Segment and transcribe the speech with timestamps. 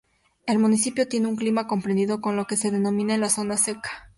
[0.47, 4.09] El municipio tiene un clima comprendido en lo que se denomina la zona seca.